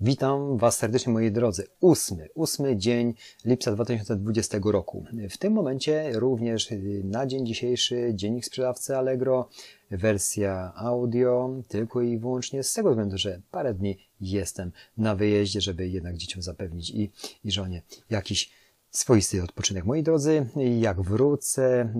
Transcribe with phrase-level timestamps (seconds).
[0.00, 1.66] Witam Was serdecznie moi drodzy.
[1.80, 3.14] Ósmy, ósmy dzień
[3.44, 5.04] lipca 2020 roku.
[5.30, 6.68] W tym momencie również
[7.04, 9.48] na dzień dzisiejszy dziennik sprzedawcy Allegro,
[9.90, 15.88] wersja audio, tylko i wyłącznie z tego względu, że parę dni jestem na wyjeździe, żeby
[15.88, 17.10] jednak dzieciom zapewnić i,
[17.44, 18.50] i żonie jakiś
[18.90, 19.84] swoisty odpoczynek.
[19.84, 20.46] Moi drodzy,
[20.80, 21.94] jak wrócę,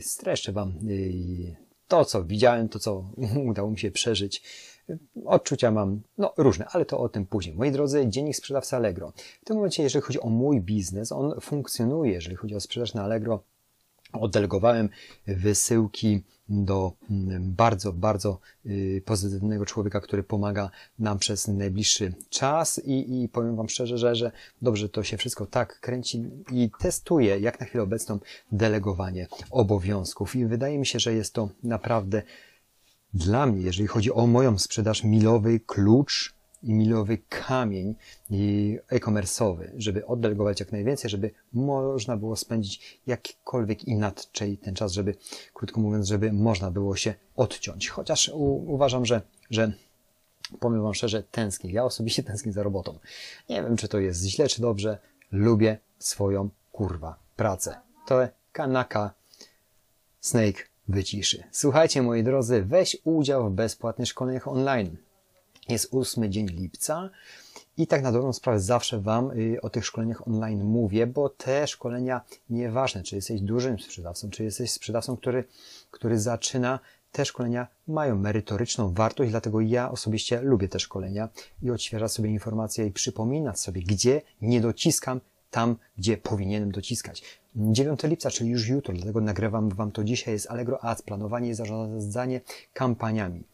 [0.00, 1.56] streszczę Wam y,
[1.88, 3.10] to, co widziałem, to, co
[3.50, 4.42] udało mi się przeżyć
[5.24, 7.56] Odczucia mam no, różne, ale to o tym później.
[7.56, 9.12] Moi drodzy, dziennik sprzedawca Allegro.
[9.42, 13.02] W tym momencie, jeżeli chodzi o mój biznes, on funkcjonuje, jeżeli chodzi o sprzedaż na
[13.02, 13.42] Allegro.
[14.12, 14.88] Oddelegowałem
[15.26, 23.22] wysyłki do mm, bardzo, bardzo y, pozytywnego człowieka, który pomaga nam przez najbliższy czas i,
[23.22, 26.22] i powiem Wam szczerze, że, że dobrze to się wszystko tak kręci
[26.52, 28.18] i testuję jak na chwilę obecną
[28.52, 32.22] delegowanie obowiązków i wydaje mi się, że jest to naprawdę
[33.14, 37.94] dla mnie, jeżeli chodzi o moją sprzedaż, milowy klucz i milowy kamień
[38.90, 45.14] e-commerce'owy, żeby oddelegować jak najwięcej, żeby można było spędzić jakkolwiek inaczej ten czas, żeby,
[45.54, 47.88] krótko mówiąc, żeby można było się odciąć.
[47.88, 49.72] Chociaż u, uważam, że, że
[50.60, 51.72] powiem Wam szczerze, tęsknię.
[51.72, 52.98] Ja osobiście tęsknię za robotą.
[53.48, 54.98] Nie wiem, czy to jest źle, czy dobrze.
[55.32, 57.80] Lubię swoją kurwa pracę.
[58.06, 59.14] To kanaka
[60.20, 61.44] Snake wyciszy.
[61.50, 64.96] Słuchajcie, moi drodzy, weź udział w bezpłatnych szkoleniach online.
[65.68, 67.10] Jest 8 dzień lipca
[67.76, 71.66] i tak na dobrą sprawę zawsze Wam y, o tych szkoleniach online mówię, bo te
[71.66, 72.20] szkolenia,
[72.50, 75.44] nieważne czy jesteś dużym sprzedawcą, czy jesteś sprzedawcą, który,
[75.90, 76.78] który zaczyna,
[77.12, 81.28] te szkolenia mają merytoryczną wartość, dlatego ja osobiście lubię te szkolenia
[81.62, 85.20] i odświeżać sobie informacje i przypominać sobie, gdzie nie dociskam
[85.52, 87.22] tam, gdzie powinienem dociskać.
[87.56, 91.54] 9 lipca, czyli już jutro, dlatego nagrywam Wam to dzisiaj, jest Allegro Ads, planowanie i
[91.54, 92.40] zarządzanie
[92.72, 93.44] kampaniami.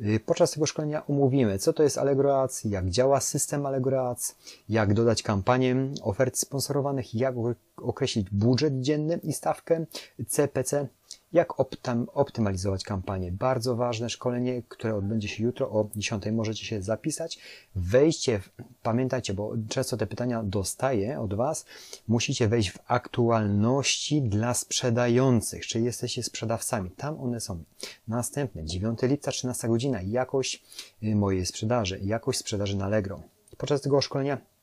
[0.00, 4.36] Y, podczas tego szkolenia omówimy, co to jest Allegro Ads, jak działa system Allegro Ads,
[4.68, 7.34] jak dodać kampanię ofert sponsorowanych, jak
[7.76, 9.86] określić budżet dzienny i stawkę
[10.28, 10.88] CPC,
[11.34, 13.32] jak optam, optymalizować kampanię.
[13.32, 16.24] Bardzo ważne szkolenie, które odbędzie się jutro o 10.
[16.32, 17.38] Możecie się zapisać.
[17.74, 18.50] Wejście, w,
[18.82, 21.64] pamiętajcie, bo często te pytania dostaję od Was.
[22.08, 26.90] Musicie wejść w aktualności dla sprzedających, czyli jesteście sprzedawcami.
[26.90, 27.64] Tam one są.
[28.08, 30.62] Następne, 9 lipca, 13 godzina, jakość
[31.02, 33.20] y, mojej sprzedaży, jakość sprzedaży na Allegro.
[33.56, 34.53] Podczas tego szkolenia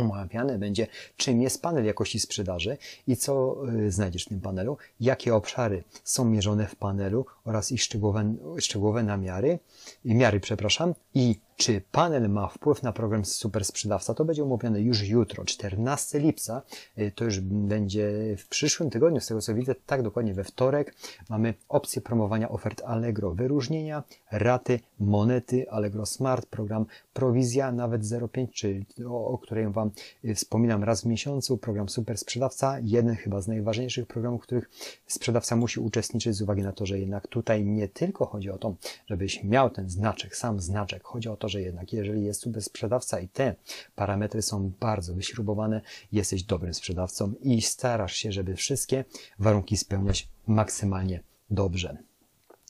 [0.00, 5.34] omawiane będzie, czym jest panel jakości sprzedaży i co y, znajdziesz w tym panelu, jakie
[5.34, 9.58] obszary są mierzone w panelu oraz ich szczegółowe, szczegółowe namiary,
[10.04, 14.14] miary, przepraszam, i czy panel ma wpływ na program Super Sprzedawca?
[14.14, 16.62] To będzie omówione już jutro, 14 lipca.
[16.98, 20.94] Y, to już będzie w przyszłym tygodniu, z tego co widzę, tak dokładnie we wtorek.
[21.30, 28.84] Mamy opcję promowania ofert Allegro, wyróżnienia, raty, monety, Allegro Smart, program prowizja nawet 0,5, czy
[29.08, 29.90] o, o której Wam
[30.24, 34.70] y, wspominam raz w miesiącu, program Super Sprzedawca, jeden chyba z najważniejszych programów, w których
[35.06, 38.74] sprzedawca musi uczestniczyć z uwagi na to, że jednak tutaj nie tylko chodzi o to,
[39.06, 43.20] żebyś miał ten znaczek, sam znaczek, chodzi o to, że jednak jeżeli jest super sprzedawca
[43.20, 43.54] i te
[43.94, 45.80] parametry są bardzo wyśrubowane,
[46.12, 49.04] jesteś dobrym sprzedawcą i starasz się, żeby wszystkie
[49.38, 52.09] warunki spełniać maksymalnie dobrze.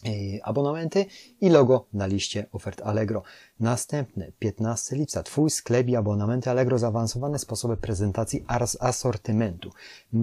[0.04, 1.06] E, abonamenty
[1.40, 3.22] i logo na liście ofert Allegro.
[3.60, 8.44] Następny, 15 lipca, Twój sklep i abonamenty Allegro, zaawansowane sposoby prezentacji
[8.80, 9.70] asortymentu.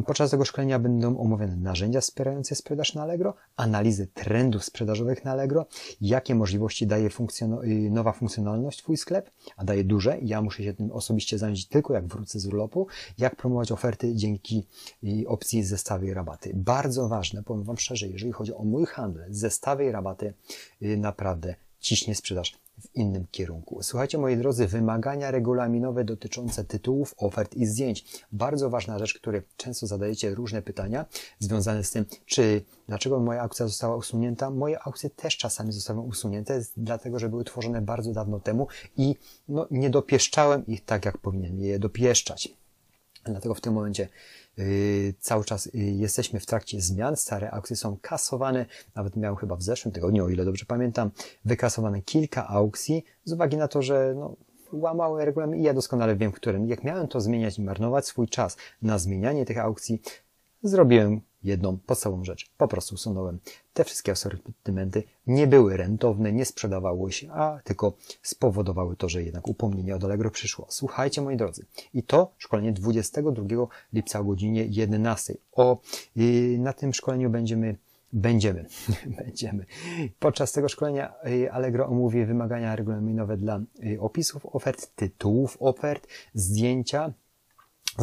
[0.06, 5.66] Podczas tego szkolenia będą omawiane narzędzia wspierające sprzedaż na Allegro, analizy trendów sprzedażowych na Allegro,
[6.02, 7.10] jakie możliwości daje
[7.64, 10.18] y, nowa funkcjonalność Twój sklep, a daje duże.
[10.22, 12.88] Ja muszę się tym osobiście zająć tylko jak wrócę z urlopu,
[13.18, 14.68] jak promować oferty dzięki
[15.04, 16.52] y, opcji zestawy i rabaty.
[16.54, 19.26] Bardzo ważne, powiem Wam szczerze, jeżeli chodzi o mój handel,
[19.68, 20.34] zestawy i rabaty,
[20.82, 23.80] y, naprawdę ciśnie sprzedaż w innym kierunku.
[23.84, 28.06] Słuchajcie, moi drodzy, wymagania regulaminowe dotyczące tytułów, ofert i zdjęć.
[28.32, 31.06] Bardzo ważna rzecz, które często zadajecie różne pytania
[31.40, 34.50] związane z tym, czy dlaczego moja aukcja została usunięta.
[34.50, 38.68] Moje aukcje też czasami zostały usunięte, dlatego że były tworzone bardzo dawno temu
[38.98, 39.16] i
[39.48, 42.58] no, nie dopieszczałem ich tak, jak powinien je dopieszczać.
[43.34, 44.10] Dlatego w tym momencie
[44.58, 47.16] yy, cały czas yy, jesteśmy w trakcie zmian.
[47.16, 48.66] Stare aukcje są kasowane.
[48.96, 51.12] Nawet miałem chyba w zeszłym tygodniu, o ile dobrze pamiętam,
[51.46, 54.36] wykasowane kilka aukcji z uwagi na to, że no,
[54.72, 56.68] łamały regulamin i ja doskonale wiem, którym.
[56.68, 60.02] Jak miałem to zmieniać i marnować swój czas na zmienianie tych aukcji,
[60.64, 62.52] zrobiłem jedną podstawową rzecz.
[62.58, 63.40] Po prostu usunąłem.
[63.74, 69.48] Te wszystkie asortymenty nie były rentowne, nie sprzedawały się, a tylko spowodowały to, że jednak
[69.48, 70.66] upomnienie od Allegro przyszło.
[70.70, 71.66] Słuchajcie, moi drodzy.
[71.94, 75.38] I to szkolenie 22 lipca o godzinie 11.
[75.52, 75.82] O,
[76.58, 77.78] na tym szkoleniu będziemy
[78.14, 78.66] Będziemy,
[79.24, 79.66] będziemy.
[80.20, 87.14] Podczas tego szkolenia y, Allegro omówi wymagania regulaminowe dla y, opisów ofert, tytułów ofert, zdjęcia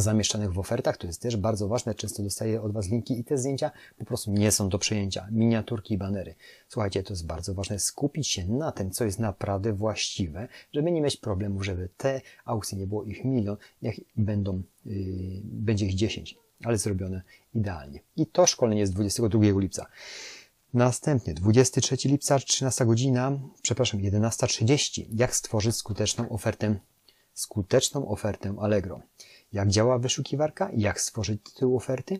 [0.01, 0.97] zamieszczanych w ofertach.
[0.97, 1.95] To jest też bardzo ważne.
[1.95, 5.27] Często dostaję od Was linki i te zdjęcia po prostu nie są do przejęcia.
[5.31, 6.35] Miniaturki i banery.
[6.69, 7.79] Słuchajcie, to jest bardzo ważne.
[7.79, 12.77] Skupić się na tym, co jest naprawdę właściwe, żeby nie mieć problemów, żeby te aukcje
[12.77, 14.95] nie było ich milion, jak będą, yy,
[15.43, 17.21] będzie ich 10 ale zrobione
[17.53, 17.99] idealnie.
[18.15, 19.85] I to szkolenie jest 22 lipca.
[20.73, 25.05] Następnie 23 lipca, 13 godzina, przepraszam, 11.30.
[25.13, 26.75] Jak stworzyć skuteczną ofertę,
[27.35, 29.01] skuteczną ofertę Allegro.
[29.53, 32.19] Jak działa wyszukiwarka, jak stworzyć tytuł oferty,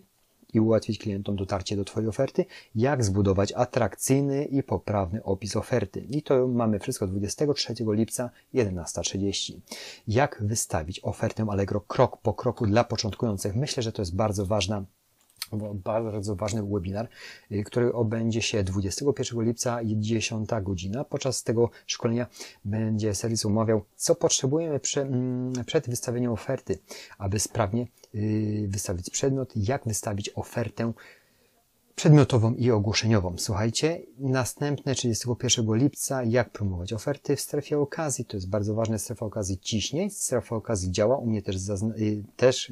[0.55, 2.45] i ułatwić klientom dotarcie do Twojej oferty,
[2.75, 5.99] jak zbudować atrakcyjny i poprawny opis oferty.
[5.99, 9.59] I to mamy wszystko 23 lipca 11.30.
[10.07, 13.55] Jak wystawić ofertę Allegro krok po kroku dla początkujących?
[13.55, 14.83] Myślę, że to jest bardzo ważna
[15.73, 17.09] bardzo ważny webinar,
[17.51, 21.03] y, który odbędzie się 21 lipca 10 godzina.
[21.03, 22.27] Podczas tego szkolenia
[22.65, 26.79] będzie serwis omawiał, co potrzebujemy mm, przed wystawieniem oferty,
[27.17, 30.93] aby sprawnie y, wystawić przedmiot, jak wystawić ofertę
[31.95, 33.35] przedmiotową i ogłoszeniową.
[33.37, 38.25] Słuchajcie, następne 31 lipca, jak promować oferty w strefie okazji.
[38.25, 41.55] To jest bardzo ważne, strefa okazji ciśnie, strefa okazji działa, u mnie też,
[41.97, 42.71] y, też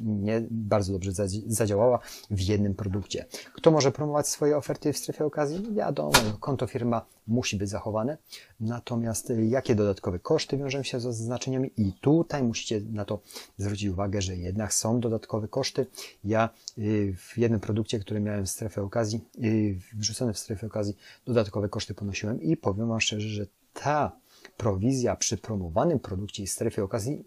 [0.50, 1.12] bardzo dobrze
[1.46, 1.98] zadziałała
[2.30, 3.26] w jednym produkcie.
[3.54, 5.60] Kto może promować swoje oferty w strefie okazji?
[5.62, 8.18] No wiadomo, konto firma musi być zachowane.
[8.60, 11.70] Natomiast y, jakie dodatkowe koszty wiążą się z zaznaczeniami?
[11.76, 13.20] I tutaj musicie na to
[13.58, 15.86] zwrócić uwagę, że jednak są dodatkowe koszty.
[16.24, 16.48] Ja
[16.78, 18.82] y, w jednym produkcie, który miałem w strefie
[19.14, 20.96] okazji, y, wrzucony w strefie okazji,
[21.26, 24.20] dodatkowe koszty ponosiłem i powiem Wam szczerze, że ta
[24.56, 27.24] prowizja przy promowanym produkcie i strefie okazji,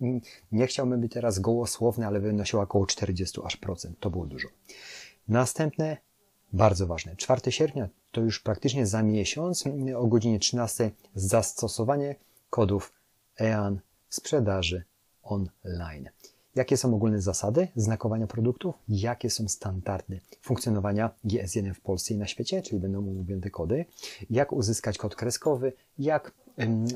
[0.51, 4.00] nie chciałbym być teraz gołosłowny, ale wynosiła około 40 aż procent.
[4.00, 4.48] To było dużo.
[5.28, 5.98] Następne
[6.54, 7.16] bardzo ważne.
[7.16, 9.63] 4 sierpnia to już praktycznie za miesiąc
[9.95, 12.16] o godzinie 13 zastosowanie
[12.50, 12.94] kodów
[13.42, 13.80] EAN
[14.10, 14.83] sprzedaży
[15.24, 16.10] online.
[16.57, 18.75] Jakie są ogólne zasady znakowania produktów?
[18.89, 23.86] Jakie są standardy funkcjonowania GS1 w Polsce i na świecie, czyli będą omówione kody?
[24.30, 25.74] Jak uzyskać kod kreskowy?
[26.00, 26.31] Jak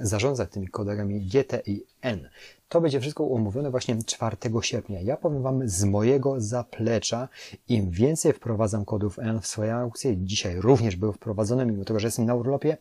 [0.02, 2.30] zarządzać tymi kodami GT i N.
[2.70, 5.02] To będzie wszystko omówione właśnie 4 sierpnia.
[5.02, 7.30] Ja powiem Wam z mojego zaplecza,
[7.70, 12.08] im więcej wprowadzam kodów N w swoje aukcje, dzisiaj również były wprowadzone, mimo tego, że
[12.08, 12.78] jestem na urlopie,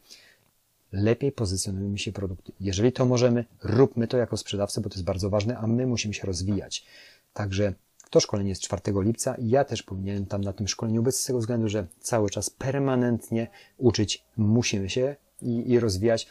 [0.92, 2.52] lepiej pozycjonujemy się produkty.
[2.60, 6.14] Jeżeli to możemy, róbmy to jako sprzedawcy, bo to jest bardzo ważne, a my musimy
[6.14, 6.84] się rozwijać.
[7.32, 7.74] Także
[8.10, 11.24] to szkolenie jest 4 lipca i ja też powinienem tam na tym szkoleniu być z
[11.24, 13.48] tego względu, że cały czas permanentnie
[13.78, 16.26] uczyć musimy się i, i rozwijać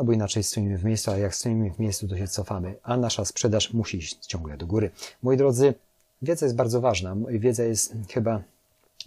[0.00, 2.96] no bo inaczej stoimy w miejscu, a jak stoimy w miejscu, to się cofamy, a
[2.96, 4.90] nasza sprzedaż musi iść ciągle do góry.
[5.22, 5.74] Moi drodzy,
[6.22, 7.16] wiedza jest bardzo ważna.
[7.28, 8.42] Wiedza jest chyba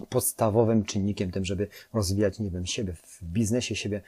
[0.10, 4.02] podstawowym czynnikiem tym, żeby rozwijać, nie wiem, siebie w biznesie, siebie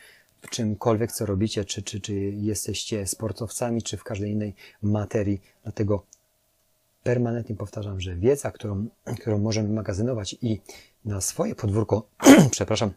[0.46, 5.42] w czymkolwiek, co robicie, czy, czy, czy jesteście sportowcami, czy w każdej innej materii.
[5.64, 6.06] Dlatego
[7.04, 8.88] permanentnie powtarzam, że wiedza, którą,
[9.22, 10.62] którą możemy magazynować i
[11.06, 12.08] na swoje podwórko,
[12.52, 12.92] przepraszam,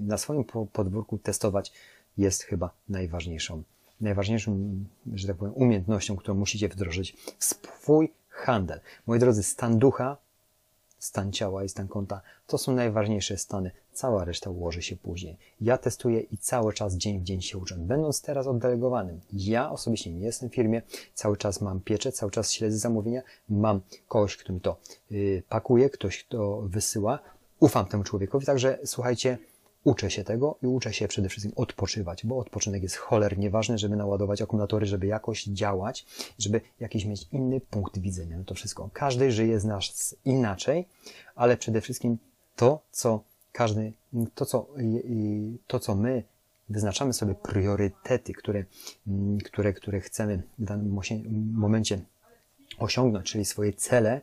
[0.00, 1.72] na swoim podwórku testować,
[2.16, 3.62] jest chyba najważniejszą,
[4.00, 4.70] najważniejszą,
[5.14, 8.80] że tak powiem, umiejętnością, którą musicie wdrożyć w swój handel.
[9.06, 10.16] Moi drodzy, stan ducha,
[11.04, 13.70] stan ciała i stan konta to są najważniejsze stany.
[13.92, 15.38] Cała reszta ułoży się później.
[15.60, 17.76] Ja testuję i cały czas dzień w dzień się uczę.
[17.78, 20.82] Będąc teraz oddelegowanym, ja osobiście nie jestem w firmie,
[21.14, 24.76] cały czas mam pieczę, cały czas śledzę zamówienia, mam kogoś, kto mi to
[25.10, 27.18] yy, pakuje, ktoś, kto wysyła.
[27.60, 29.38] Ufam temu człowiekowi, także słuchajcie,
[29.84, 33.96] uczę się tego i uczę się przede wszystkim odpoczywać, bo odpoczynek jest cholernie ważny, żeby
[33.96, 36.06] naładować akumulatory, żeby jakoś działać,
[36.38, 38.90] żeby jakiś mieć inny punkt widzenia na to wszystko.
[38.92, 40.88] Każdy żyje z nas inaczej,
[41.34, 42.18] ale przede wszystkim
[42.56, 43.92] to, co każdy,
[44.34, 44.66] to, co,
[45.66, 46.22] to, co my
[46.68, 48.64] wyznaczamy sobie priorytety, które,
[49.44, 50.98] które, które chcemy w danym
[51.52, 52.00] momencie
[52.78, 54.20] osiągnąć, czyli swoje cele,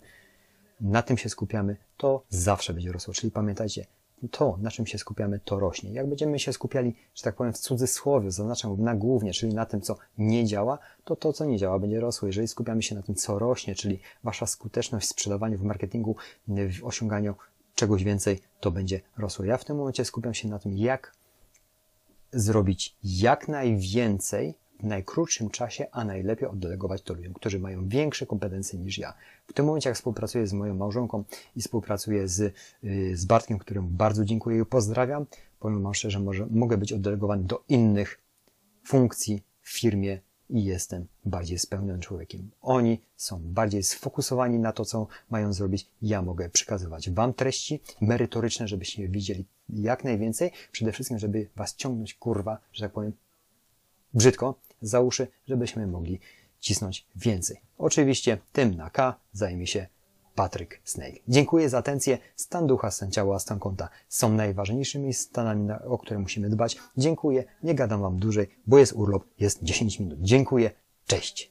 [0.82, 3.14] na tym się skupiamy, to zawsze będzie rosło.
[3.14, 3.86] Czyli pamiętajcie,
[4.30, 5.92] to, na czym się skupiamy, to rośnie.
[5.92, 9.82] Jak będziemy się skupiali, że tak powiem, w cudzysłowie, zaznaczam na głównie, czyli na tym,
[9.82, 12.28] co nie działa, to to, co nie działa, będzie rosło.
[12.28, 16.16] Jeżeli skupiamy się na tym, co rośnie, czyli wasza skuteczność w sprzedawaniu, w marketingu,
[16.48, 17.36] w osiąganiu
[17.76, 19.46] czegoś więcej, to będzie rosło.
[19.46, 21.14] Ja w tym momencie skupiam się na tym, jak
[22.34, 28.80] zrobić jak najwięcej w najkrótszym czasie, a najlepiej oddelegować to ludziom, którzy mają większe kompetencje
[28.80, 29.14] niż ja.
[29.48, 31.24] W tym momencie, jak współpracuję z moją małżonką
[31.56, 35.26] i współpracuję z, y, z Bartkiem, któremu bardzo dziękuję i pozdrawiam,
[35.60, 38.20] powiem Wam szczerze, może mogę być oddelegowany do innych
[38.84, 40.20] funkcji w firmie
[40.50, 42.52] i jestem bardziej spełnionym człowiekiem.
[42.62, 45.88] Oni są bardziej sfokusowani na to, co mają zrobić.
[46.02, 50.52] Ja mogę przekazywać Wam treści merytoryczne, żebyście widzieli jak najwięcej.
[50.72, 53.14] Przede wszystkim, żeby Was ciągnąć, kurwa, że tak powiem,
[54.14, 56.20] brzydko za uszy, żebyśmy mogli
[56.60, 57.58] cisnąć więcej.
[57.78, 59.88] Oczywiście tym na K zajmie się
[60.36, 61.20] Patryk Snake.
[61.28, 62.18] Dziękuję za atencję.
[62.36, 66.78] Stan ducha, stan ciała, stan konta są najważniejszymi stanami, o które musimy dbać.
[66.98, 67.44] Dziękuję.
[67.64, 70.20] Nie gadam Wam dłużej, bo jest urlop, jest 10 minut.
[70.22, 70.72] Dziękuję.
[71.08, 71.51] Cześć.